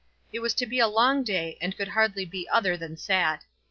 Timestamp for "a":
0.79-0.87